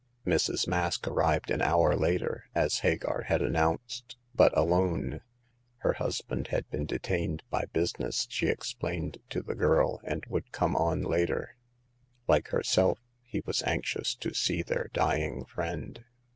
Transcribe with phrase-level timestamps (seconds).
[0.25, 0.67] Mrs.
[0.67, 5.21] Mask arrived an hour later, as Hagar had announced, but alone.
[5.81, 10.75] Her husband had been detained by business, she explained to the girl, and would come
[10.75, 11.55] on later.
[12.27, 16.03] Like herself, he was anxious to see their dying friend.